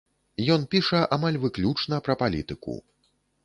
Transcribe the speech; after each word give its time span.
Ён 0.55 0.63
піша 0.71 1.03
амаль 1.19 1.39
выключна 1.45 2.03
пра 2.11 2.19
палітыку. 2.25 2.83